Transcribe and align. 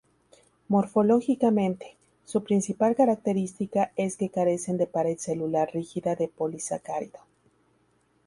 Morfológicamente, 0.67 1.95
su 2.25 2.43
principal 2.43 2.95
característica 2.95 3.91
es 3.95 4.17
que 4.17 4.29
carecen 4.29 4.77
de 4.77 4.87
pared 4.87 5.19
celular 5.19 5.69
rígida 5.75 6.15
de 6.15 6.27
polisacárido. 6.27 7.19